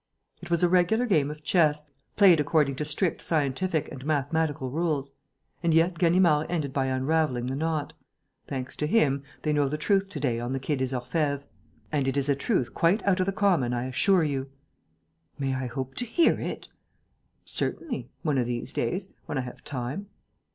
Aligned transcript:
It 0.41 0.49
was 0.49 0.63
a 0.63 0.67
regular 0.67 1.05
game 1.05 1.29
of 1.29 1.43
chess, 1.43 1.85
played 2.15 2.39
according 2.39 2.75
to 2.77 2.85
strict 2.85 3.21
scientific 3.21 3.87
and 3.91 4.03
mathematical 4.03 4.71
rules. 4.71 5.11
And 5.61 5.75
yet 5.75 5.99
Ganimard 5.99 6.47
ended 6.49 6.73
by 6.73 6.87
unravelling 6.87 7.45
the 7.45 7.55
knot. 7.55 7.93
Thanks 8.47 8.75
to 8.77 8.87
him, 8.87 9.21
they 9.43 9.53
know 9.53 9.67
the 9.67 9.77
truth 9.77 10.09
to 10.09 10.19
day 10.19 10.39
on 10.39 10.53
the 10.53 10.59
Quai 10.59 10.77
des 10.77 10.85
Orfèvres. 10.87 11.43
And 11.91 12.07
it 12.07 12.17
is 12.17 12.29
a 12.29 12.35
truth 12.35 12.73
quite 12.73 13.03
out 13.05 13.19
of 13.19 13.27
the 13.27 13.31
common, 13.31 13.73
I 13.75 13.85
assure 13.85 14.23
you." 14.23 14.49
"May 15.37 15.53
I 15.53 15.67
hope 15.67 15.93
to 15.97 16.05
hear 16.05 16.39
it?" 16.39 16.69
"Certainly... 17.45 18.09
one 18.23 18.39
of 18.39 18.47
these 18.47 18.73
days... 18.73 19.07
when 19.27 19.37
I 19.37 19.41
have 19.41 19.63
time.... 19.63 20.07